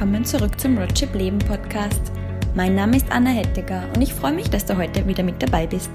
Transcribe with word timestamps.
willkommen 0.00 0.24
zurück 0.24 0.58
zum 0.58 0.78
Roadtrip 0.78 1.14
Leben 1.14 1.38
Podcast. 1.40 2.00
Mein 2.54 2.74
Name 2.74 2.96
ist 2.96 3.12
Anna 3.12 3.28
Hettiger 3.28 3.82
und 3.94 4.00
ich 4.00 4.14
freue 4.14 4.32
mich, 4.32 4.48
dass 4.48 4.64
du 4.64 4.74
heute 4.74 5.06
wieder 5.06 5.22
mit 5.22 5.42
dabei 5.42 5.66
bist. 5.66 5.90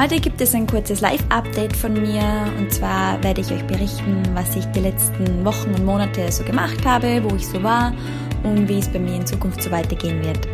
Heute 0.00 0.20
gibt 0.20 0.40
es 0.40 0.54
ein 0.54 0.68
kurzes 0.68 1.00
Live-Update 1.00 1.76
von 1.76 1.94
mir 1.94 2.22
und 2.58 2.72
zwar 2.72 3.20
werde 3.24 3.40
ich 3.40 3.50
euch 3.50 3.66
berichten, 3.66 4.22
was 4.34 4.54
ich 4.54 4.64
die 4.66 4.78
letzten 4.78 5.44
Wochen 5.44 5.74
und 5.74 5.84
Monate 5.84 6.30
so 6.30 6.44
gemacht 6.44 6.86
habe, 6.86 7.20
wo 7.24 7.34
ich 7.34 7.44
so 7.44 7.60
war 7.60 7.92
und 8.44 8.68
wie 8.68 8.78
es 8.78 8.88
bei 8.88 9.00
mir 9.00 9.16
in 9.16 9.26
Zukunft 9.26 9.64
so 9.64 9.72
weitergehen 9.72 10.24
wird. 10.24 10.46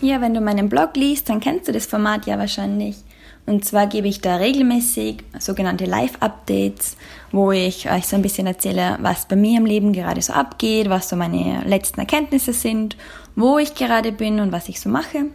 Ja, 0.00 0.20
wenn 0.20 0.34
du 0.34 0.40
meinen 0.40 0.68
Blog 0.68 0.96
liest, 0.96 1.28
dann 1.28 1.38
kennst 1.38 1.68
du 1.68 1.72
das 1.72 1.86
Format 1.86 2.26
ja 2.26 2.36
wahrscheinlich. 2.36 2.96
Und 3.44 3.64
zwar 3.64 3.88
gebe 3.88 4.06
ich 4.06 4.20
da 4.20 4.36
regelmäßig 4.36 5.24
sogenannte 5.38 5.84
Live-Updates, 5.84 6.96
wo 7.32 7.50
ich 7.50 7.90
euch 7.90 8.06
so 8.06 8.14
ein 8.14 8.22
bisschen 8.22 8.46
erzähle, 8.46 8.98
was 9.00 9.26
bei 9.26 9.34
mir 9.34 9.58
im 9.58 9.66
Leben 9.66 9.92
gerade 9.92 10.22
so 10.22 10.32
abgeht, 10.32 10.88
was 10.88 11.08
so 11.08 11.16
meine 11.16 11.62
letzten 11.66 12.00
Erkenntnisse 12.00 12.52
sind, 12.52 12.96
wo 13.34 13.58
ich 13.58 13.74
gerade 13.74 14.12
bin 14.12 14.38
und 14.38 14.52
was 14.52 14.68
ich 14.68 14.80
so 14.80 14.88
mache. 14.88 15.26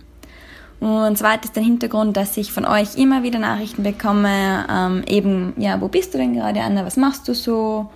Und 0.79 1.17
zwar 1.17 1.43
ist 1.43 1.55
der 1.55 1.63
Hintergrund, 1.63 2.15
dass 2.15 2.37
ich 2.37 2.51
von 2.51 2.65
euch 2.65 2.97
immer 2.97 3.23
wieder 3.23 3.39
Nachrichten 3.39 3.83
bekomme, 3.83 4.65
ähm, 4.71 5.03
eben, 5.07 5.53
ja, 5.57 5.81
wo 5.81 5.87
bist 5.87 6.13
du 6.13 6.17
denn 6.17 6.33
gerade, 6.33 6.61
Anna, 6.61 6.85
was 6.85 6.97
machst 6.97 7.27
du 7.27 7.33
so? 7.33 7.89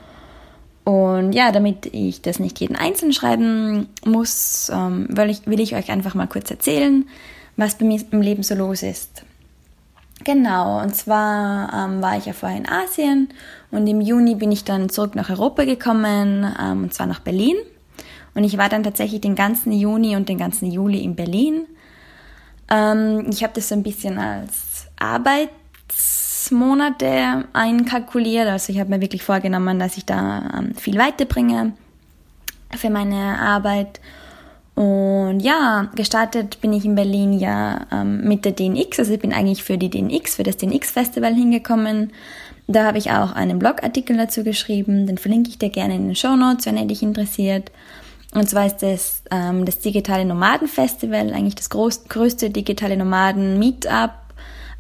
Und 0.84 1.34
ja, 1.34 1.52
damit 1.52 1.86
ich 1.94 2.22
das 2.22 2.40
nicht 2.40 2.60
jeden 2.60 2.76
einzeln 2.76 3.14
schreiben 3.14 3.88
muss, 4.04 4.72
ähm, 4.74 5.06
will, 5.10 5.30
ich, 5.30 5.46
will 5.46 5.60
ich 5.60 5.76
euch 5.76 5.92
einfach 5.92 6.16
mal 6.16 6.28
kurz 6.28 6.50
erzählen, 6.50 7.08
was 7.56 7.76
bei 7.76 7.86
mir 7.86 8.02
im 8.12 8.22
Leben 8.22 8.42
so 8.42 8.56
los 8.56 8.82
ist. 8.82 9.24
Genau, 10.24 10.82
und 10.82 10.96
zwar 10.96 11.74
ähm, 11.74 12.02
war 12.02 12.18
ich 12.18 12.26
ja 12.26 12.34
vorher 12.34 12.58
in 12.58 12.70
Asien 12.70 13.30
und 13.72 13.88
im 13.88 14.02
Juni 14.02 14.36
bin 14.36 14.52
ich 14.52 14.64
dann 14.64 14.90
zurück 14.90 15.16
nach 15.16 15.30
Europa 15.30 15.64
gekommen, 15.66 16.46
ähm, 16.62 16.84
und 16.84 16.94
zwar 16.94 17.08
nach 17.08 17.20
Berlin. 17.20 17.56
Und 18.34 18.44
ich 18.44 18.58
war 18.58 18.70
dann 18.70 18.84
tatsächlich 18.84 19.22
den 19.22 19.36
ganzen 19.36 19.72
Juni 19.72 20.16
und 20.16 20.30
den 20.30 20.38
ganzen 20.38 20.72
Juli 20.72 21.04
in 21.04 21.16
Berlin. 21.16 21.66
Ähm, 22.70 23.26
ich 23.30 23.44
habe 23.44 23.54
das 23.54 23.70
so 23.70 23.76
ein 23.76 23.84
bisschen 23.84 24.20
als 24.20 24.88
Arbeit 24.98 25.50
Monate 26.52 27.46
einkalkuliert. 27.54 28.48
Also 28.48 28.72
ich 28.72 28.80
habe 28.80 28.90
mir 28.90 29.02
wirklich 29.02 29.24
vorgenommen, 29.24 29.80
dass 29.80 29.98
ich 29.98 30.06
da 30.06 30.50
ähm, 30.58 30.76
viel 30.76 30.98
weiterbringe 30.98 31.74
für 32.76 32.90
meine 32.90 33.40
Arbeit. 33.40 34.00
Und 34.82 35.42
ja, 35.42 35.92
gestartet 35.94 36.60
bin 36.60 36.74
ich 36.74 36.86
in 36.86 36.96
Berlin 36.96 37.34
ja 37.34 37.86
ähm, 37.92 38.28
mit 38.28 38.46
der 38.46 38.54
DNX. 38.54 38.98
Also 38.98 39.14
ich 39.14 39.20
bin 39.20 39.32
eigentlich 39.32 39.64
für 39.64 39.78
die 39.78 39.92
DNX, 39.92 40.38
für 40.38 40.44
das 40.44 40.58
DNX-Festival 40.58 41.36
hingekommen. 41.36 42.14
Da 42.66 42.86
habe 42.86 42.98
ich 42.98 43.12
auch 43.12 43.34
einen 43.34 43.60
Blogartikel 43.60 44.18
dazu 44.18 44.44
geschrieben. 44.44 45.06
Den 45.06 45.20
verlinke 45.20 45.52
ich 45.52 45.60
dir 45.60 45.70
gerne 45.70 45.94
in 45.94 46.08
den 46.08 46.16
Show 46.16 46.36
Notes, 46.36 46.66
wenn 46.66 46.78
er 46.78 46.86
dich 46.86 47.04
interessiert. 47.04 47.72
Und 48.34 48.50
zwar 48.50 48.66
ist 48.66 48.78
das 48.78 49.22
ähm, 49.30 49.66
das 49.66 49.82
digitale 49.82 50.26
Nomaden-Festival, 50.26 51.32
eigentlich 51.32 51.54
das 51.54 51.70
groß, 51.70 52.06
größte 52.06 52.50
digitale 52.50 52.98
Nomaden-Meetup 52.98 54.14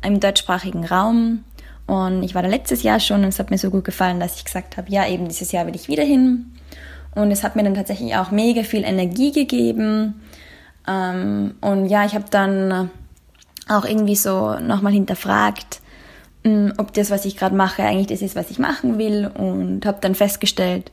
im 0.03 0.19
deutschsprachigen 0.19 0.83
Raum. 0.83 1.43
Und 1.85 2.23
ich 2.23 2.33
war 2.33 2.41
da 2.41 2.47
letztes 2.47 2.81
Jahr 2.81 2.99
schon 2.99 3.21
und 3.21 3.29
es 3.29 3.37
hat 3.37 3.51
mir 3.51 3.59
so 3.59 3.69
gut 3.69 3.83
gefallen, 3.83 4.19
dass 4.19 4.37
ich 4.37 4.45
gesagt 4.45 4.77
habe, 4.77 4.91
ja, 4.91 5.07
eben 5.07 5.27
dieses 5.27 5.51
Jahr 5.51 5.67
will 5.67 5.75
ich 5.75 5.89
wieder 5.89 6.03
hin. 6.03 6.47
Und 7.15 7.31
es 7.31 7.43
hat 7.43 7.55
mir 7.55 7.63
dann 7.63 7.75
tatsächlich 7.75 8.15
auch 8.15 8.31
mega 8.31 8.63
viel 8.63 8.83
Energie 8.83 9.31
gegeben. 9.31 10.21
Ähm, 10.87 11.55
und 11.61 11.87
ja, 11.87 12.05
ich 12.05 12.15
habe 12.15 12.25
dann 12.29 12.89
auch 13.67 13.85
irgendwie 13.85 14.15
so 14.15 14.57
nochmal 14.59 14.93
hinterfragt, 14.93 15.81
hm, 16.43 16.73
ob 16.77 16.93
das, 16.93 17.11
was 17.11 17.25
ich 17.25 17.37
gerade 17.37 17.55
mache, 17.55 17.83
eigentlich 17.83 18.07
das 18.07 18.21
ist, 18.21 18.35
was 18.35 18.49
ich 18.49 18.59
machen 18.59 18.97
will. 18.97 19.29
Und 19.33 19.85
habe 19.85 19.99
dann 20.01 20.15
festgestellt, 20.15 20.91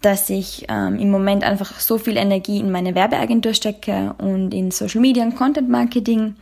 dass 0.00 0.30
ich 0.30 0.66
ähm, 0.68 0.98
im 0.98 1.10
Moment 1.10 1.44
einfach 1.44 1.80
so 1.80 1.98
viel 1.98 2.16
Energie 2.16 2.58
in 2.58 2.70
meine 2.70 2.94
Werbeagentur 2.94 3.54
stecke 3.54 4.14
und 4.18 4.54
in 4.54 4.70
Social 4.70 5.00
Media 5.00 5.24
und 5.24 5.36
Content 5.36 5.68
Marketing 5.68 6.36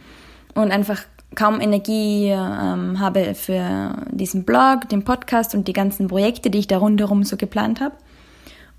und 0.55 0.73
einfach 0.73 1.03
kaum 1.35 1.61
Energie 1.61 2.29
ähm, 2.29 2.99
habe 3.01 3.35
für 3.35 3.95
diesen 4.11 4.45
Blog, 4.45 4.89
den 4.89 5.05
Podcast 5.05 5.55
und 5.55 5.69
die 5.69 5.73
ganzen 5.73 6.09
Projekte, 6.09 6.51
die 6.51 6.59
ich 6.59 6.67
da 6.67 6.79
rundherum 6.79 7.25
so 7.25 7.37
geplant 7.37 7.81
habe. 7.81 7.95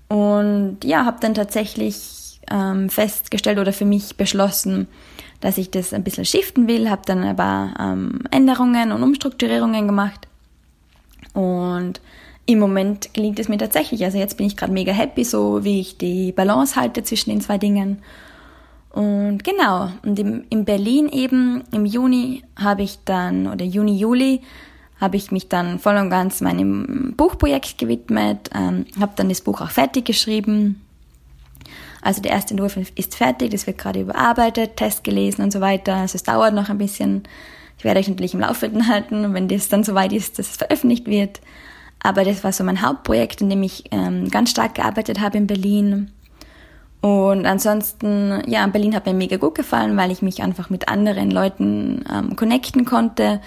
Und 0.08 0.78
ja, 0.84 1.04
habe 1.04 1.18
dann 1.20 1.34
tatsächlich 1.34 2.40
ähm, 2.50 2.88
festgestellt 2.88 3.58
oder 3.58 3.72
für 3.72 3.84
mich 3.84 4.16
beschlossen, 4.16 4.88
dass 5.40 5.58
ich 5.58 5.70
das 5.70 5.92
ein 5.92 6.02
bisschen 6.02 6.24
shiften 6.24 6.66
will, 6.66 6.90
habe 6.90 7.02
dann 7.04 7.22
aber 7.22 7.74
ähm, 7.78 8.20
Änderungen 8.30 8.92
und 8.92 9.02
Umstrukturierungen 9.02 9.86
gemacht. 9.86 10.26
Und 11.34 12.00
im 12.46 12.58
Moment 12.58 13.12
gelingt 13.12 13.38
es 13.38 13.48
mir 13.48 13.58
tatsächlich. 13.58 14.02
Also 14.04 14.18
jetzt 14.18 14.36
bin 14.36 14.46
ich 14.46 14.56
gerade 14.56 14.72
mega 14.72 14.92
happy, 14.92 15.24
so 15.24 15.64
wie 15.64 15.80
ich 15.80 15.98
die 15.98 16.32
Balance 16.32 16.76
halte 16.76 17.02
zwischen 17.02 17.30
den 17.30 17.40
zwei 17.40 17.58
Dingen. 17.58 17.98
Und 18.90 19.44
genau, 19.44 19.90
und 20.02 20.18
im, 20.18 20.44
in 20.48 20.64
Berlin 20.64 21.08
eben 21.10 21.62
im 21.72 21.84
Juni 21.84 22.42
habe 22.56 22.82
ich 22.82 22.98
dann, 23.04 23.46
oder 23.46 23.64
Juni, 23.64 23.96
Juli, 23.98 24.40
habe 25.00 25.16
ich 25.16 25.30
mich 25.30 25.48
dann 25.48 25.78
voll 25.78 25.96
und 25.96 26.10
ganz 26.10 26.40
meinem 26.40 27.14
Buchprojekt 27.16 27.78
gewidmet, 27.78 28.50
ähm, 28.54 28.86
habe 29.00 29.12
dann 29.16 29.28
das 29.28 29.40
Buch 29.40 29.60
auch 29.60 29.70
fertig 29.70 30.04
geschrieben. 30.04 30.82
Also 32.02 32.22
der 32.22 32.32
erste 32.32 32.54
Entwurf 32.54 32.76
ist 32.94 33.14
fertig, 33.14 33.50
das 33.50 33.66
wird 33.66 33.78
gerade 33.78 34.00
überarbeitet, 34.00 34.76
Test 34.76 35.04
gelesen 35.04 35.42
und 35.42 35.52
so 35.52 35.60
weiter. 35.60 35.96
Also 35.96 36.16
es 36.16 36.22
dauert 36.22 36.54
noch 36.54 36.68
ein 36.68 36.78
bisschen. 36.78 37.24
Ich 37.76 37.84
werde 37.84 38.00
euch 38.00 38.08
natürlich 38.08 38.34
im 38.34 38.40
Laufenden 38.40 38.88
halten, 38.88 39.34
wenn 39.34 39.48
das 39.48 39.68
dann 39.68 39.84
soweit 39.84 40.12
ist, 40.12 40.38
dass 40.38 40.50
es 40.50 40.56
veröffentlicht 40.56 41.06
wird. 41.06 41.40
Aber 42.02 42.24
das 42.24 42.42
war 42.44 42.52
so 42.52 42.64
mein 42.64 42.82
Hauptprojekt, 42.82 43.40
in 43.40 43.50
dem 43.50 43.62
ich 43.62 43.84
ähm, 43.90 44.28
ganz 44.30 44.50
stark 44.50 44.76
gearbeitet 44.76 45.20
habe 45.20 45.38
in 45.38 45.46
Berlin. 45.46 46.10
Und 47.00 47.46
ansonsten, 47.46 48.42
ja, 48.46 48.66
Berlin 48.66 48.94
hat 48.94 49.06
mir 49.06 49.14
mega 49.14 49.36
gut 49.36 49.54
gefallen, 49.54 49.96
weil 49.96 50.10
ich 50.10 50.22
mich 50.22 50.42
einfach 50.42 50.70
mit 50.70 50.88
anderen 50.88 51.30
Leuten 51.30 52.04
ähm, 52.12 52.34
connecten 52.34 52.84
konnte, 52.84 53.40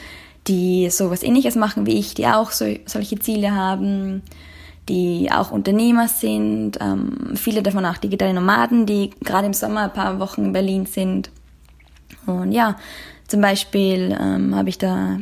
die 0.48 0.90
sowas 0.90 1.24
ähnliches 1.24 1.56
machen 1.56 1.86
wie 1.86 1.98
ich, 2.00 2.14
die 2.14 2.28
auch 2.28 2.52
so, 2.52 2.66
solche 2.86 3.20
Ziele 3.20 3.54
haben, 3.54 4.24
die 4.90 5.30
auch 5.32 5.52
Unternehmer 5.52 6.08
sind, 6.08 6.80
ähm, 6.82 7.36
viele 7.36 7.62
davon 7.62 7.86
auch 7.86 7.98
digitale 7.98 8.34
Nomaden, 8.34 8.86
die 8.86 9.12
gerade 9.24 9.48
im 9.48 9.54
Sommer 9.54 9.84
ein 9.84 9.94
paar 9.94 10.20
Wochen 10.20 10.46
in 10.46 10.54
Berlin 10.54 10.86
sind. 10.86 11.30
Und 12.26 12.52
ja, 12.52 12.76
zum 13.28 13.42
Beispiel 13.42 14.18
ähm, 14.20 14.56
habe 14.56 14.70
ich 14.70 14.78
da 14.78 15.20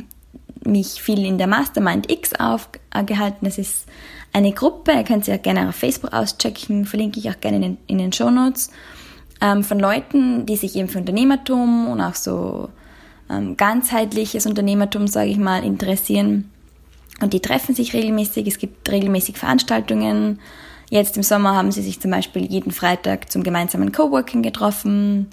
mich 0.64 1.00
viel 1.00 1.24
in 1.24 1.38
der 1.38 1.46
Mastermind 1.46 2.10
X 2.10 2.32
aufgehalten. 2.34 3.44
Das 3.44 3.58
ist 3.58 3.86
eine 4.32 4.52
Gruppe, 4.52 4.92
ihr 4.92 5.04
könnt 5.04 5.24
sie 5.24 5.32
auch 5.32 5.42
gerne 5.42 5.68
auf 5.68 5.76
Facebook 5.76 6.12
auschecken, 6.12 6.84
verlinke 6.84 7.18
ich 7.18 7.30
auch 7.30 7.40
gerne 7.40 7.56
in 7.56 7.62
den, 7.62 7.78
in 7.86 7.98
den 7.98 8.12
Show 8.12 8.30
Notes, 8.30 8.70
ähm, 9.40 9.64
von 9.64 9.78
Leuten, 9.78 10.46
die 10.46 10.56
sich 10.56 10.76
eben 10.76 10.88
für 10.88 10.98
Unternehmertum 10.98 11.88
und 11.88 12.00
auch 12.00 12.14
so 12.14 12.68
ähm, 13.30 13.56
ganzheitliches 13.56 14.46
Unternehmertum, 14.46 15.06
sage 15.06 15.30
ich 15.30 15.38
mal, 15.38 15.64
interessieren. 15.64 16.50
Und 17.20 17.32
die 17.32 17.40
treffen 17.40 17.74
sich 17.74 17.92
regelmäßig, 17.92 18.46
es 18.46 18.58
gibt 18.58 18.90
regelmäßig 18.90 19.36
Veranstaltungen. 19.36 20.40
Jetzt 20.88 21.16
im 21.16 21.22
Sommer 21.22 21.54
haben 21.54 21.70
sie 21.70 21.82
sich 21.82 22.00
zum 22.00 22.10
Beispiel 22.10 22.44
jeden 22.44 22.72
Freitag 22.72 23.30
zum 23.30 23.42
gemeinsamen 23.42 23.92
Coworking 23.92 24.42
getroffen. 24.42 25.28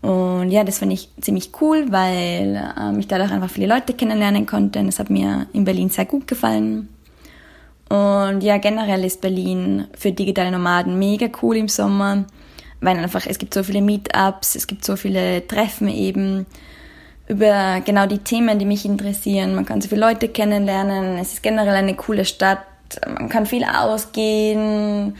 Und 0.00 0.50
ja, 0.50 0.64
das 0.64 0.78
fand 0.78 0.92
ich 0.92 1.08
ziemlich 1.20 1.50
cool, 1.60 1.86
weil 1.90 2.72
ähm, 2.80 2.98
ich 2.98 3.08
dadurch 3.08 3.30
einfach 3.30 3.50
viele 3.50 3.66
Leute 3.66 3.94
kennenlernen 3.94 4.46
konnte. 4.46 4.78
Und 4.78 4.86
das 4.86 4.98
hat 4.98 5.10
mir 5.10 5.46
in 5.52 5.64
Berlin 5.64 5.90
sehr 5.90 6.06
gut 6.06 6.26
gefallen. 6.26 6.88
Und 7.88 8.42
ja, 8.42 8.58
generell 8.58 9.04
ist 9.04 9.20
Berlin 9.20 9.86
für 9.96 10.12
digitale 10.12 10.50
Nomaden 10.50 10.98
mega 10.98 11.28
cool 11.42 11.56
im 11.56 11.68
Sommer, 11.68 12.26
weil 12.80 12.98
einfach 12.98 13.26
es 13.26 13.38
gibt 13.38 13.54
so 13.54 13.62
viele 13.62 13.80
Meetups, 13.80 14.56
es 14.56 14.66
gibt 14.66 14.84
so 14.84 14.96
viele 14.96 15.46
Treffen 15.46 15.88
eben 15.88 16.46
über 17.28 17.80
genau 17.84 18.06
die 18.06 18.18
Themen, 18.18 18.58
die 18.58 18.64
mich 18.64 18.84
interessieren. 18.84 19.54
Man 19.54 19.66
kann 19.66 19.80
so 19.80 19.88
viele 19.88 20.00
Leute 20.00 20.28
kennenlernen. 20.28 21.18
Es 21.18 21.34
ist 21.34 21.42
generell 21.42 21.74
eine 21.74 21.94
coole 21.94 22.24
Stadt. 22.24 22.60
Man 23.06 23.28
kann 23.28 23.46
viel 23.46 23.64
ausgehen. 23.64 25.16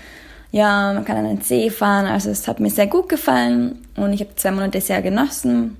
Ja, 0.50 0.94
man 0.94 1.05
kann 1.05 1.19
an 1.19 1.25
den 1.25 1.43
See 1.43 1.69
fahren. 1.69 2.06
Also 2.06 2.31
es 2.31 2.49
hat 2.49 2.60
mir 2.60 2.70
sehr 2.70 2.87
gut 2.87 3.08
gefallen 3.08 3.87
und 3.96 4.12
ich 4.14 4.20
habe 4.20 4.34
zwei 4.37 4.50
Monate 4.50 4.81
sehr 4.81 5.02
genossen. 5.02 5.76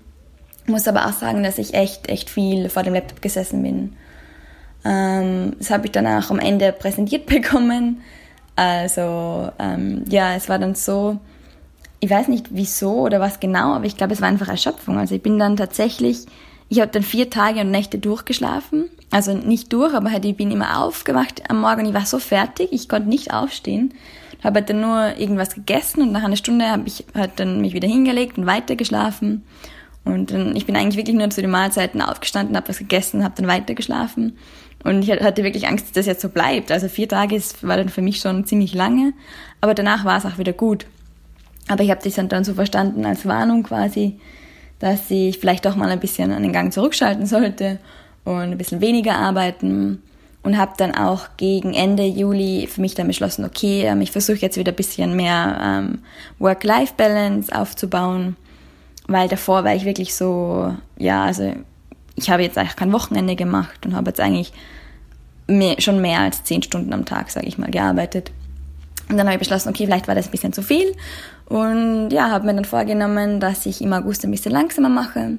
Muss 0.66 0.86
aber 0.86 1.06
auch 1.06 1.12
sagen, 1.12 1.42
dass 1.42 1.56
ich 1.56 1.72
echt, 1.72 2.10
echt 2.10 2.28
viel 2.28 2.69
vor 2.69 2.82
dem 2.82 2.92
Laptop 2.92 3.22
gesessen 3.22 3.62
bin. 3.62 3.96
Ähm, 4.84 5.56
das 5.58 5.70
habe 5.70 5.86
ich 5.86 5.92
dann 5.92 6.06
auch 6.06 6.31
am 6.31 6.38
Ende 6.38 6.72
präsentiert 6.72 7.24
bekommen. 7.26 8.02
Also 8.54 9.50
ähm, 9.58 10.04
ja, 10.08 10.34
es 10.34 10.50
war 10.50 10.58
dann 10.58 10.74
so, 10.74 11.19
ich 12.00 12.10
weiß 12.10 12.28
nicht 12.28 12.48
wieso 12.50 13.00
oder 13.00 13.20
was 13.20 13.40
genau, 13.40 13.72
aber 13.74 13.84
ich 13.84 13.96
glaube, 13.96 14.12
es 14.12 14.20
war 14.20 14.28
einfach 14.28 14.48
Erschöpfung. 14.48 14.98
Also 14.98 15.14
ich 15.14 15.22
bin 15.22 15.38
dann 15.38 15.56
tatsächlich, 15.56 16.26
ich 16.68 16.80
habe 16.80 16.90
dann 16.90 17.02
vier 17.02 17.30
Tage 17.30 17.60
und 17.60 17.70
Nächte 17.70 17.98
durchgeschlafen. 17.98 18.88
Also 19.10 19.32
nicht 19.32 19.72
durch, 19.72 19.94
aber 19.94 20.10
halt, 20.10 20.24
ich 20.24 20.36
bin 20.36 20.50
immer 20.50 20.82
aufgewacht 20.82 21.42
am 21.48 21.60
Morgen. 21.60 21.86
Ich 21.86 21.94
war 21.94 22.06
so 22.06 22.18
fertig, 22.18 22.68
ich 22.72 22.88
konnte 22.88 23.08
nicht 23.08 23.32
aufstehen. 23.32 23.94
Habe 24.44 24.60
halt 24.60 24.70
dann 24.70 24.80
nur 24.80 25.16
irgendwas 25.16 25.54
gegessen 25.54 26.02
und 26.02 26.12
nach 26.12 26.22
einer 26.22 26.36
Stunde 26.36 26.68
habe 26.68 26.84
ich 26.86 27.04
halt 27.14 27.32
dann 27.36 27.60
mich 27.60 27.72
wieder 27.72 27.88
hingelegt 27.88 28.38
und 28.38 28.46
weiter 28.46 28.76
geschlafen. 28.76 29.42
Und 30.04 30.30
dann, 30.30 30.54
ich 30.54 30.66
bin 30.66 30.76
eigentlich 30.76 30.96
wirklich 30.96 31.16
nur 31.16 31.28
zu 31.30 31.40
den 31.40 31.50
Mahlzeiten 31.50 32.00
aufgestanden, 32.00 32.56
habe 32.56 32.68
was 32.68 32.78
gegessen, 32.78 33.24
habe 33.24 33.34
dann 33.36 33.48
weitergeschlafen. 33.48 34.38
Und 34.84 35.02
ich 35.02 35.10
hatte 35.10 35.42
wirklich 35.42 35.66
Angst, 35.66 35.86
dass 35.86 35.92
das 35.92 36.06
jetzt 36.06 36.22
so 36.22 36.28
bleibt. 36.28 36.70
Also 36.70 36.88
vier 36.88 37.08
Tage 37.08 37.40
war 37.62 37.76
dann 37.76 37.88
für 37.88 38.02
mich 38.02 38.20
schon 38.20 38.44
ziemlich 38.44 38.74
lange. 38.74 39.12
Aber 39.60 39.74
danach 39.74 40.04
war 40.04 40.16
es 40.16 40.24
auch 40.24 40.38
wieder 40.38 40.52
gut. 40.52 40.86
Aber 41.69 41.85
ich 41.85 41.91
habe 41.91 42.00
das 42.03 42.15
dann 42.15 42.44
so 42.44 42.55
verstanden 42.55 43.05
als 43.05 43.26
Warnung 43.26 43.62
quasi, 43.62 44.19
dass 44.79 45.11
ich 45.11 45.38
vielleicht 45.38 45.67
doch 45.67 45.76
mal 45.76 45.91
ein 45.91 46.00
bisschen 46.00 46.32
an 46.32 46.43
den 46.43 46.53
Gang 46.53 46.73
zurückschalten 46.73 47.26
sollte 47.26 47.79
und 48.25 48.35
ein 48.35 48.59
bisschen 48.59 48.81
weniger 48.81 49.17
arbeiten. 49.17 50.03
Und 50.44 50.56
habe 50.56 50.73
dann 50.79 50.94
auch 50.94 51.26
gegen 51.37 51.75
Ende 51.75 52.06
Juli 52.06 52.69
für 52.69 52.81
mich 52.81 52.94
dann 52.94 53.09
beschlossen, 53.09 53.44
okay, 53.44 53.82
ähm, 53.82 54.00
ich 54.00 54.12
versuche 54.12 54.38
jetzt 54.38 54.56
wieder 54.56 54.73
ein 54.73 54.76
bisschen 54.76 55.15
mehr 55.17 55.59
ähm, 55.61 55.99
Work-Life-Balance 56.38 57.55
aufzubauen. 57.55 58.37
Weil 59.09 59.29
davor 59.29 59.65
war 59.65 59.75
ich 59.75 59.85
wirklich 59.85 60.15
so, 60.15 60.75
ja, 60.97 61.25
also 61.25 61.53
ich 62.15 62.31
habe 62.31 62.43
jetzt 62.43 62.56
eigentlich 62.56 62.76
kein 62.76 62.93
Wochenende 62.93 63.37
gemacht 63.37 63.85
und 63.85 63.97
habe 63.97 64.11
jetzt 64.11 64.20
eigentlich 64.20 64.53
mehr, 65.49 65.81
schon 65.81 66.00
mehr 66.00 66.20
als 66.20 66.44
zehn 66.44 66.62
Stunden 66.62 66.93
am 66.93 67.05
Tag, 67.05 67.31
sage 67.31 67.47
ich 67.47 67.59
mal, 67.59 67.70
gearbeitet. 67.70 68.31
Und 69.09 69.17
dann 69.17 69.26
habe 69.26 69.35
ich 69.35 69.41
beschlossen, 69.41 69.70
okay, 69.70 69.87
vielleicht 69.87 70.09
war 70.09 70.15
das 70.15 70.29
ein 70.29 70.31
bisschen 70.31 70.53
zu 70.53 70.62
viel. 70.62 70.94
Und 71.48 72.10
ja, 72.10 72.28
habe 72.28 72.46
mir 72.46 72.54
dann 72.54 72.64
vorgenommen, 72.64 73.40
dass 73.40 73.64
ich 73.64 73.80
im 73.80 73.92
August 73.92 74.24
ein 74.24 74.30
bisschen 74.30 74.52
langsamer 74.52 74.90
mache. 74.90 75.38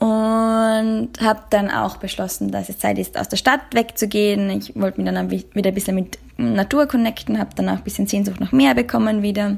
Und 0.00 1.10
habe 1.20 1.40
dann 1.50 1.70
auch 1.70 1.96
beschlossen, 1.96 2.52
dass 2.52 2.68
es 2.68 2.78
Zeit 2.78 2.98
ist, 2.98 3.18
aus 3.18 3.28
der 3.28 3.36
Stadt 3.36 3.62
wegzugehen. 3.72 4.50
Ich 4.50 4.76
wollte 4.76 5.00
mich 5.00 5.10
dann 5.10 5.30
wieder 5.30 5.70
ein 5.70 5.74
bisschen 5.74 5.94
mit 5.94 6.18
Natur 6.36 6.86
connecten, 6.86 7.38
habe 7.38 7.50
dann 7.56 7.68
auch 7.68 7.78
ein 7.78 7.84
bisschen 7.84 8.06
Sehnsucht 8.06 8.38
nach 8.38 8.52
Meer 8.52 8.74
bekommen 8.74 9.22
wieder. 9.22 9.56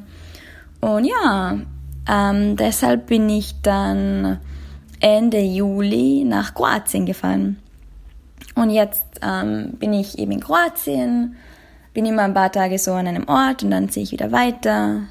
Und 0.80 1.04
ja, 1.04 1.58
ähm, 2.08 2.56
deshalb 2.56 3.06
bin 3.08 3.28
ich 3.28 3.60
dann 3.60 4.38
Ende 5.00 5.40
Juli 5.40 6.24
nach 6.26 6.54
Kroatien 6.54 7.06
gefahren. 7.06 7.58
Und 8.54 8.70
jetzt 8.70 9.04
ähm, 9.22 9.74
bin 9.78 9.92
ich 9.92 10.18
eben 10.18 10.32
in 10.32 10.40
Kroatien, 10.40 11.36
bin 11.92 12.06
immer 12.06 12.22
ein 12.22 12.34
paar 12.34 12.52
Tage 12.52 12.78
so 12.78 12.92
an 12.92 13.08
einem 13.08 13.28
Ort 13.28 13.62
und 13.62 13.72
dann 13.72 13.90
ziehe 13.90 14.04
ich 14.04 14.12
wieder 14.12 14.32
weiter. 14.32 15.02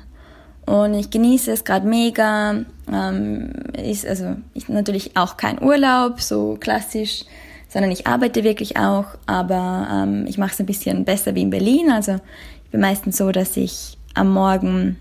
Und 0.69 0.93
ich 0.93 1.09
genieße 1.09 1.51
es 1.51 1.63
gerade 1.63 1.87
mega. 1.87 2.63
Ähm, 2.93 3.53
ist 3.75 4.05
also 4.05 4.35
ist 4.53 4.69
natürlich 4.69 5.17
auch 5.17 5.35
kein 5.35 5.59
Urlaub, 5.63 6.21
so 6.21 6.57
klassisch, 6.59 7.25
sondern 7.69 7.89
ich 7.89 8.05
arbeite 8.05 8.43
wirklich 8.43 8.77
auch, 8.77 9.05
aber 9.25 9.87
ähm, 9.91 10.27
ich 10.27 10.37
mache 10.37 10.51
es 10.51 10.59
ein 10.59 10.67
bisschen 10.67 11.05
besser 11.05 11.33
wie 11.33 11.41
in 11.41 11.49
Berlin. 11.49 11.89
Also 11.91 12.19
ich 12.65 12.69
bin 12.69 12.81
meistens 12.81 13.17
so, 13.17 13.31
dass 13.31 13.57
ich 13.57 13.97
am 14.13 14.31
Morgen 14.31 14.99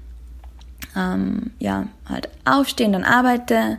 ähm, 0.96 1.50
ja 1.58 1.86
halt 2.08 2.30
aufstehe 2.46 2.86
und 2.86 2.94
dann 2.94 3.04
arbeite 3.04 3.76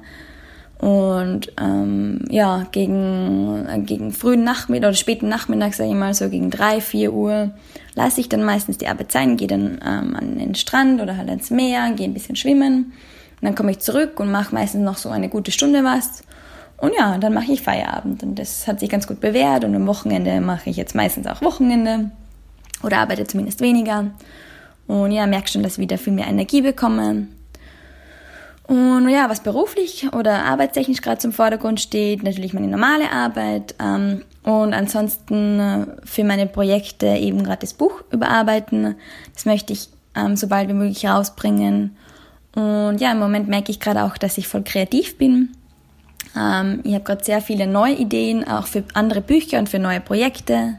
und 0.80 1.52
ähm, 1.60 2.24
ja, 2.30 2.66
gegen, 2.72 3.68
gegen 3.86 4.14
frühen 4.14 4.46
Nachmittag 4.46 4.88
oder 4.88 4.98
späten 4.98 5.28
Nachmittag, 5.28 5.74
sage 5.74 5.90
ich 5.90 5.96
mal, 5.96 6.14
so 6.14 6.30
gegen 6.30 6.50
drei, 6.50 6.80
vier 6.80 7.12
Uhr, 7.12 7.52
lasse 7.96 8.22
ich 8.22 8.30
dann 8.30 8.46
meistens 8.46 8.78
die 8.78 8.88
Arbeit 8.88 9.12
sein, 9.12 9.36
gehe 9.36 9.50
dann 9.50 9.81
ähm, 9.86 10.16
an 10.16 10.40
den 10.40 10.56
Strand 10.56 11.02
oder 11.02 11.18
halt 11.18 11.28
ans 11.28 11.50
Meer, 11.50 11.92
gehe 11.92 12.08
ein 12.08 12.14
bisschen 12.14 12.38
schwimmen. 12.38 12.94
Und 13.42 13.46
dann 13.46 13.56
komme 13.56 13.72
ich 13.72 13.80
zurück 13.80 14.22
und 14.22 14.31
mache 14.31 14.56
meistens 14.56 14.81
noch 14.81 14.98
so 14.98 15.10
eine 15.10 15.28
gute 15.28 15.52
Stunde 15.52 15.84
was. 15.84 16.24
Und 16.78 16.94
ja, 16.98 17.18
dann 17.18 17.34
mache 17.34 17.52
ich 17.52 17.62
Feierabend. 17.62 18.24
Und 18.24 18.40
das 18.40 18.66
hat 18.66 18.80
sich 18.80 18.90
ganz 18.90 19.06
gut 19.06 19.20
bewährt. 19.20 19.66
Und 19.66 19.76
am 19.76 19.86
Wochenende 19.86 20.40
mache 20.40 20.70
ich 20.70 20.78
jetzt 20.78 20.96
meistens 20.96 21.28
auch 21.28 21.42
Wochenende 21.42 22.12
oder 22.84 23.00
arbeite 23.00 23.26
zumindest 23.26 23.60
weniger. 23.60 24.12
Und 24.88 25.12
ja, 25.12 25.28
merke 25.28 25.50
schon, 25.50 25.62
dass 25.62 25.74
ich 25.74 25.80
wieder 25.80 25.98
viel 25.98 26.14
mehr 26.14 26.28
Energie 26.28 26.62
bekomme. 26.62 27.28
Und 28.69 29.10
ja, 29.10 29.27
was 29.31 29.39
beruflich 29.39 30.13
oder 30.13 30.45
arbeitstechnisch 30.45 31.01
gerade 31.01 31.18
zum 31.18 31.31
Vordergrund 31.31 31.81
steht, 31.81 32.21
natürlich 32.21 32.54
meine 32.54 32.68
normale 32.68 33.12
Arbeit 33.12 33.74
ähm, 33.80 34.21
und 34.44 34.75
ansonsten 34.75 35.60
äh, 35.60 35.86
für 36.04 36.24
meine 36.24 36.45
Projekte 36.45 37.07
eben 37.07 37.44
gerade 37.44 37.62
das 37.62 37.74
Buch 37.74 38.04
überarbeiten. 38.12 38.94
Das 39.33 39.45
möchte 39.45 39.74
ich 39.74 39.89
ähm, 40.16 40.36
so 40.36 40.48
bald 40.48 40.69
wie 40.69 40.74
möglich 40.74 41.04
rausbringen. 41.07 41.98
Und 42.54 43.01
ja, 43.01 43.12
im 43.12 43.18
Moment 43.18 43.48
merke 43.48 43.71
ich 43.71 43.80
gerade 43.80 44.04
auch, 44.04 44.18
dass 44.18 44.38
ich 44.38 44.48
voll 44.48 44.63
kreativ 44.63 45.18
bin. 45.18 45.50
Ähm, 46.38 46.81
ich 46.83 46.94
habe 46.94 47.04
gerade 47.04 47.24
sehr 47.24 47.42
viele 47.42 47.66
neue 47.66 47.95
Ideen, 47.95 48.48
auch 48.48 48.68
für 48.68 48.83
andere 48.94 49.21
Bücher 49.21 49.57
und 49.57 49.68
für 49.68 49.80
neue 49.80 50.00
Projekte. 50.00 50.77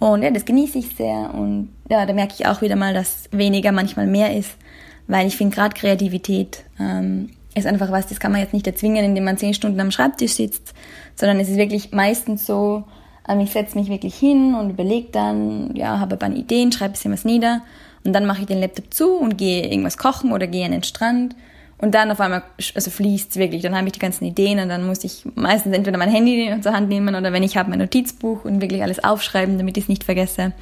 Und 0.00 0.24
ja, 0.24 0.32
das 0.32 0.44
genieße 0.44 0.78
ich 0.78 0.96
sehr. 0.96 1.32
Und 1.32 1.68
ja, 1.88 2.06
da 2.06 2.12
merke 2.12 2.34
ich 2.36 2.46
auch 2.46 2.60
wieder 2.60 2.74
mal, 2.74 2.92
dass 2.92 3.28
weniger 3.30 3.70
manchmal 3.70 4.08
mehr 4.08 4.36
ist 4.36 4.56
weil 5.06 5.26
ich 5.26 5.36
finde 5.36 5.54
gerade 5.54 5.74
Kreativität 5.74 6.64
ähm, 6.80 7.30
ist 7.54 7.66
einfach 7.66 7.90
was, 7.90 8.06
das 8.06 8.20
kann 8.20 8.32
man 8.32 8.40
jetzt 8.40 8.52
nicht 8.52 8.66
erzwingen, 8.66 9.04
indem 9.04 9.24
man 9.24 9.38
zehn 9.38 9.54
Stunden 9.54 9.80
am 9.80 9.90
Schreibtisch 9.90 10.32
sitzt, 10.32 10.74
sondern 11.14 11.38
es 11.40 11.48
ist 11.48 11.56
wirklich 11.56 11.92
meistens 11.92 12.46
so, 12.46 12.84
ähm, 13.28 13.40
ich 13.40 13.52
setze 13.52 13.78
mich 13.78 13.88
wirklich 13.88 14.14
hin 14.14 14.54
und 14.54 14.70
überlege 14.70 15.08
dann, 15.12 15.74
ja, 15.74 16.00
habe 16.00 16.16
ein 16.16 16.18
paar 16.18 16.30
Ideen, 16.30 16.72
schreibe 16.72 16.90
ein 16.90 16.92
bisschen 16.92 17.12
was 17.12 17.24
nieder 17.24 17.62
und 18.04 18.12
dann 18.12 18.26
mache 18.26 18.40
ich 18.40 18.46
den 18.46 18.60
Laptop 18.60 18.92
zu 18.92 19.16
und 19.16 19.38
gehe 19.38 19.68
irgendwas 19.68 19.98
kochen 19.98 20.32
oder 20.32 20.46
gehe 20.46 20.64
an 20.64 20.72
den 20.72 20.82
Strand 20.82 21.36
und 21.78 21.94
dann 21.94 22.10
auf 22.10 22.20
einmal 22.20 22.42
also 22.74 22.90
fließt 22.90 23.32
es 23.32 23.36
wirklich, 23.36 23.62
dann 23.62 23.76
habe 23.76 23.86
ich 23.86 23.92
die 23.92 23.98
ganzen 23.98 24.24
Ideen 24.24 24.58
und 24.58 24.68
dann 24.68 24.86
muss 24.86 25.04
ich 25.04 25.24
meistens 25.34 25.74
entweder 25.74 25.98
mein 25.98 26.10
Handy 26.10 26.54
zur 26.60 26.72
Hand 26.72 26.88
nehmen 26.88 27.14
oder 27.14 27.32
wenn 27.32 27.42
ich 27.42 27.56
habe 27.56 27.70
mein 27.70 27.78
Notizbuch 27.78 28.44
und 28.44 28.60
wirklich 28.60 28.82
alles 28.82 29.02
aufschreiben, 29.02 29.58
damit 29.58 29.76
ich 29.76 29.84
es 29.84 29.88
nicht 29.88 30.04
vergesse. 30.04 30.52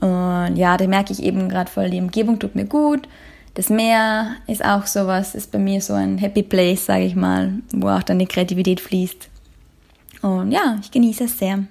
Und 0.00 0.56
ja, 0.56 0.76
da 0.76 0.86
merke 0.86 1.12
ich 1.12 1.22
eben 1.22 1.48
gerade 1.48 1.70
voll, 1.70 1.90
die 1.90 2.00
Umgebung 2.00 2.38
tut 2.38 2.54
mir 2.54 2.64
gut, 2.64 3.08
das 3.54 3.70
Meer 3.70 4.36
ist 4.46 4.64
auch 4.64 4.86
sowas, 4.86 5.34
ist 5.34 5.50
bei 5.50 5.58
mir 5.58 5.80
so 5.80 5.94
ein 5.94 6.18
Happy 6.18 6.42
Place, 6.42 6.86
sage 6.86 7.04
ich 7.04 7.16
mal, 7.16 7.54
wo 7.72 7.88
auch 7.88 8.02
dann 8.02 8.18
die 8.18 8.26
Kreativität 8.26 8.80
fließt. 8.80 9.28
Und 10.22 10.52
ja, 10.52 10.78
ich 10.80 10.90
genieße 10.90 11.24
es 11.24 11.38
sehr. 11.38 11.64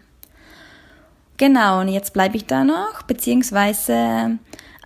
Genau, 1.38 1.82
und 1.82 1.90
jetzt 1.90 2.14
bleibe 2.14 2.36
ich 2.36 2.46
da 2.46 2.64
noch, 2.64 3.04
beziehungsweise 3.04 4.38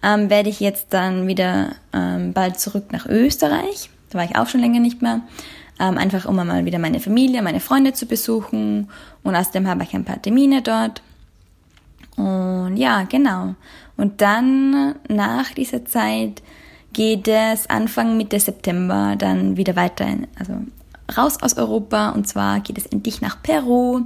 ähm, 0.03 0.29
werde 0.29 0.49
ich 0.49 0.59
jetzt 0.59 0.87
dann 0.89 1.27
wieder 1.27 1.75
ähm, 1.93 2.33
bald 2.33 2.59
zurück 2.59 2.91
nach 2.91 3.05
Österreich. 3.05 3.89
Da 4.09 4.17
war 4.17 4.25
ich 4.25 4.35
auch 4.35 4.47
schon 4.47 4.61
länger 4.61 4.79
nicht 4.79 5.01
mehr. 5.01 5.21
Ähm, 5.79 5.97
einfach 5.97 6.25
um 6.25 6.35
mal 6.35 6.65
wieder 6.65 6.79
meine 6.79 6.99
Familie, 6.99 7.41
meine 7.41 7.59
Freunde 7.59 7.93
zu 7.93 8.05
besuchen. 8.05 8.89
Und 9.23 9.35
außerdem 9.35 9.67
habe 9.67 9.83
ich 9.83 9.93
ein 9.93 10.05
paar 10.05 10.21
Termine 10.21 10.61
dort. 10.61 11.01
Und 12.17 12.75
ja, 12.77 13.03
genau. 13.03 13.55
Und 13.97 14.21
dann 14.21 14.95
nach 15.07 15.51
dieser 15.53 15.85
Zeit 15.85 16.41
geht 16.93 17.27
es 17.27 17.69
Anfang 17.69 18.17
Mitte 18.17 18.39
September 18.39 19.15
dann 19.17 19.57
wieder 19.57 19.75
weiter, 19.75 20.05
in, 20.05 20.27
also 20.37 20.53
raus 21.17 21.37
aus 21.41 21.57
Europa 21.57 22.09
und 22.09 22.27
zwar 22.27 22.59
geht 22.59 22.77
es 22.77 22.85
endlich 22.85 23.21
nach 23.21 23.41
Peru. 23.41 24.01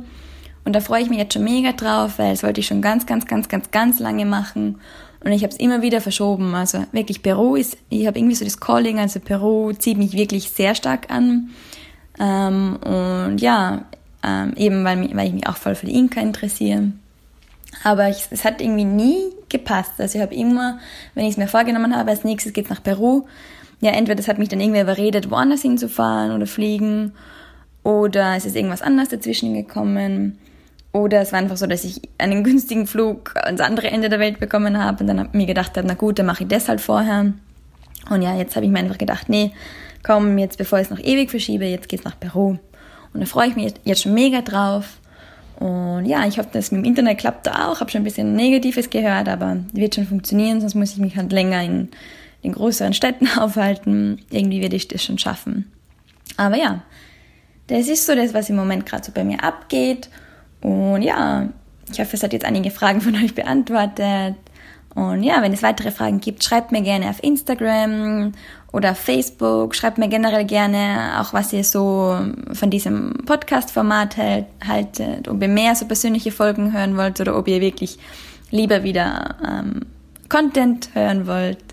Und 0.65 0.73
da 0.73 0.79
freue 0.79 1.03
ich 1.03 1.09
mich 1.09 1.19
jetzt 1.19 1.33
schon 1.33 1.43
mega 1.43 1.73
drauf, 1.73 2.17
weil 2.17 2.31
das 2.31 2.41
wollte 2.41 2.59
ich 2.59 2.67
schon 2.67 2.81
ganz, 2.81 3.05
ganz, 3.05 3.27
ganz, 3.27 3.47
ganz, 3.49 3.69
ganz 3.69 3.99
lange 3.99 4.25
machen. 4.25 4.79
Und 5.23 5.31
ich 5.31 5.43
habe 5.43 5.51
es 5.51 5.59
immer 5.59 5.81
wieder 5.81 6.01
verschoben. 6.01 6.55
Also 6.55 6.85
wirklich, 6.91 7.21
Peru 7.21 7.55
ist, 7.55 7.77
ich 7.89 8.07
habe 8.07 8.17
irgendwie 8.17 8.35
so 8.35 8.45
das 8.45 8.59
Calling, 8.59 8.99
also 8.99 9.19
Peru 9.19 9.73
zieht 9.73 9.97
mich 9.97 10.13
wirklich 10.13 10.49
sehr 10.49 10.73
stark 10.73 11.11
an. 11.11 11.49
Ähm, 12.19 12.77
und 12.77 13.37
ja, 13.39 13.85
ähm, 14.23 14.53
eben 14.55 14.83
weil, 14.83 15.15
weil 15.15 15.27
ich 15.27 15.33
mich 15.33 15.47
auch 15.47 15.57
voll 15.57 15.75
für 15.75 15.85
die 15.85 15.95
Inka 15.95 16.19
interessiere. 16.19 16.91
Aber 17.83 18.09
ich, 18.09 18.27
es 18.31 18.45
hat 18.45 18.61
irgendwie 18.61 18.85
nie 18.85 19.31
gepasst. 19.49 19.93
Also 19.97 20.17
ich 20.17 20.21
habe 20.21 20.33
immer, 20.33 20.79
wenn 21.13 21.25
ich 21.25 21.31
es 21.31 21.37
mir 21.37 21.47
vorgenommen 21.47 21.95
habe, 21.95 22.11
als 22.11 22.23
nächstes 22.23 22.53
geht's 22.53 22.69
nach 22.69 22.83
Peru, 22.83 23.25
ja, 23.81 23.91
entweder 23.91 24.15
das 24.15 24.27
hat 24.27 24.39
mich 24.39 24.49
dann 24.49 24.61
irgendwie 24.61 24.81
überredet, 24.81 25.29
woanders 25.29 25.61
hinzufahren 25.61 26.31
oder 26.31 26.47
fliegen, 26.47 27.13
oder 27.83 28.35
es 28.35 28.45
ist 28.45 28.55
irgendwas 28.55 28.81
anderes 28.81 29.09
dazwischen 29.09 29.53
gekommen, 29.53 30.39
oder 30.91 31.19
es 31.19 31.33
war 31.33 31.39
einfach 31.39 31.57
so, 31.57 31.67
dass 31.67 31.83
ich 31.83 32.01
einen 32.17 32.43
günstigen 32.45 32.87
Flug 32.87 33.35
ans 33.35 33.59
andere 33.59 33.91
Ende 33.91 34.09
der 34.09 34.19
Welt 34.19 34.39
bekommen 34.39 34.81
habe 34.81 35.01
und 35.01 35.07
dann 35.07 35.19
habe 35.19 35.37
mir 35.37 35.45
gedacht, 35.45 35.73
na 35.83 35.93
gut, 35.93 36.19
dann 36.19 36.25
mache 36.25 36.43
ich 36.43 36.49
das 36.49 36.69
halt 36.69 36.79
vorher. 36.79 37.33
Und 38.09 38.21
ja, 38.21 38.35
jetzt 38.35 38.55
habe 38.55 38.65
ich 38.65 38.71
mir 38.71 38.79
einfach 38.79 38.97
gedacht, 38.97 39.27
nee, 39.27 39.51
komm, 40.03 40.37
jetzt 40.37 40.57
bevor 40.57 40.79
ich 40.79 40.85
es 40.85 40.91
noch 40.91 41.03
ewig 41.03 41.29
verschiebe, 41.29 41.65
jetzt 41.65 41.89
geht's 41.89 42.05
nach 42.05 42.19
Peru. 42.19 42.57
Und 43.13 43.19
da 43.19 43.25
freue 43.25 43.49
ich 43.49 43.55
mich 43.55 43.73
jetzt 43.83 44.03
schon 44.03 44.13
mega 44.13 44.41
drauf. 44.41 44.99
Und 45.59 46.05
ja, 46.05 46.25
ich 46.27 46.37
hoffe, 46.37 46.49
dass 46.51 46.71
mit 46.71 46.83
dem 46.83 46.89
Internet 46.89 47.17
klappt 47.17 47.49
auch. 47.49 47.79
Habe 47.79 47.89
schon 47.89 48.01
ein 48.01 48.05
bisschen 48.05 48.35
Negatives 48.35 48.89
gehört, 48.89 49.29
aber 49.29 49.57
wird 49.73 49.95
schon 49.95 50.05
funktionieren, 50.05 50.59
sonst 50.59 50.75
muss 50.75 50.91
ich 50.91 50.97
mich 50.97 51.15
halt 51.15 51.31
länger 51.31 51.63
in 51.63 51.89
den 52.43 52.51
größeren 52.53 52.93
Städten 52.93 53.27
aufhalten. 53.37 54.19
Irgendwie 54.29 54.61
werde 54.61 54.75
ich 54.75 54.87
das 54.87 55.03
schon 55.03 55.17
schaffen. 55.17 55.71
Aber 56.37 56.57
ja, 56.57 56.81
das 57.67 57.87
ist 57.87 58.05
so 58.05 58.15
das, 58.15 58.33
was 58.33 58.49
im 58.49 58.55
Moment 58.55 58.85
gerade 58.85 59.05
so 59.05 59.11
bei 59.11 59.23
mir 59.23 59.43
abgeht. 59.43 60.09
Und 60.61 61.01
ja, 61.01 61.49
ich 61.91 61.99
hoffe, 61.99 62.15
es 62.15 62.23
hat 62.23 62.33
jetzt 62.33 62.45
einige 62.45 62.71
Fragen 62.71 63.01
von 63.01 63.15
euch 63.23 63.33
beantwortet. 63.33 64.35
Und 64.93 65.23
ja, 65.23 65.41
wenn 65.41 65.53
es 65.53 65.63
weitere 65.63 65.91
Fragen 65.91 66.21
gibt, 66.21 66.43
schreibt 66.43 66.71
mir 66.71 66.81
gerne 66.81 67.09
auf 67.09 67.21
Instagram 67.21 68.31
oder 68.75 68.93
Facebook. 68.93 69.73
Schreibt 69.73 69.97
mir 69.97 70.09
generell 70.09 70.43
gerne 70.43 71.21
auch, 71.21 71.33
was 71.33 71.53
ihr 71.53 71.63
so 71.63 72.19
von 72.51 72.69
diesem 72.69 73.13
Podcast-Format 73.25 74.17
haltet, 74.67 75.29
ob 75.29 75.41
ihr 75.41 75.47
mehr 75.47 75.75
so 75.75 75.85
persönliche 75.85 76.31
Folgen 76.31 76.73
hören 76.73 76.97
wollt 76.97 77.21
oder 77.21 77.37
ob 77.37 77.47
ihr 77.47 77.61
wirklich 77.61 77.97
lieber 78.51 78.83
wieder 78.83 79.35
ähm, 79.47 79.85
Content 80.27 80.89
hören 80.93 81.25
wollt. 81.25 81.63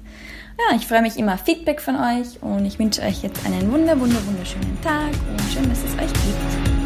ja, 0.59 0.77
ich 0.77 0.87
freue 0.87 1.03
mich 1.03 1.17
immer 1.19 1.37
Feedback 1.39 1.81
von 1.81 1.97
euch 1.97 2.41
und 2.41 2.65
ich 2.65 2.79
wünsche 2.79 3.03
euch 3.03 3.25
jetzt 3.25 3.45
einen 3.45 3.73
wunder, 3.73 3.99
wunder, 3.99 4.25
wunderschönen 4.27 4.79
Tag 4.81 5.11
und 5.29 5.41
schön, 5.53 5.69
dass 5.69 5.81
es 5.81 5.95
euch 5.95 6.13
gibt. 6.13 6.82